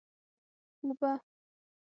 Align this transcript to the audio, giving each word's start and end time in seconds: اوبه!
اوبه! 0.83 1.11